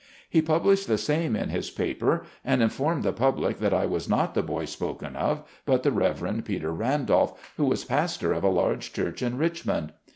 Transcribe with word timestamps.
He 0.31 0.41
published 0.41 0.87
the 0.87 0.97
same 0.97 1.35
in 1.35 1.49
his 1.49 1.69
paper 1.69 2.23
and 2.43 2.63
informed 2.63 3.03
the 3.03 3.13
public 3.13 3.59
that 3.59 3.71
I 3.71 3.85
was 3.85 4.09
not 4.09 4.33
the 4.33 4.41
boy 4.41 4.65
spoken 4.65 5.15
of, 5.15 5.43
but 5.63 5.83
the 5.83 5.91
Rev. 5.91 6.41
Peter 6.43 6.71
Randolph, 6.73 7.53
who 7.55 7.65
was 7.65 7.85
pastor 7.85 8.33
of 8.33 8.43
a 8.43 8.49
large 8.49 8.93
church 8.93 9.21
in 9.21 9.37
Richmond. 9.37 9.93